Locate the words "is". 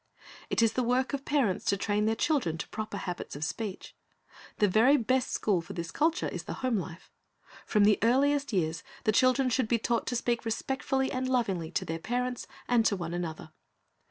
0.63-0.73, 6.27-6.45